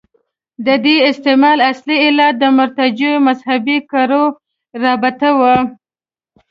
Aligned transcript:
د 0.65 0.67
دې 0.85 0.95
استعمال 1.09 1.57
اصلي 1.71 1.97
علت 2.05 2.33
د 2.39 2.43
مرتجعو 2.57 3.23
مذهبي 3.27 3.77
کړیو 3.91 4.23
رابطه 4.83 5.29
وه. 5.39 5.55